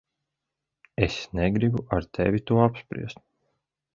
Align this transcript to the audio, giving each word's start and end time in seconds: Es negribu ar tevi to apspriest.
Es 1.07 1.17
negribu 1.41 1.85
ar 1.97 2.09
tevi 2.19 2.43
to 2.47 2.59
apspriest. 2.65 3.23